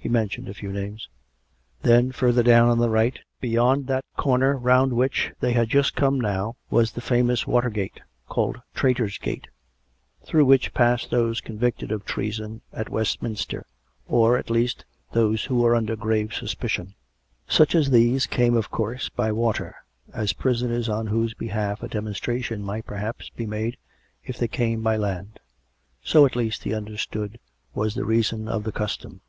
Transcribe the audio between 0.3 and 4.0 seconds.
a few names.) Then, further down on the right, beyond